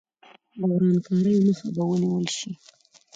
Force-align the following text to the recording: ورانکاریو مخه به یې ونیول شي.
ورانکاریو 0.61 1.43
مخه 1.47 1.67
به 1.75 1.81
یې 1.85 1.85
ونیول 1.89 2.25
شي. 2.37 2.51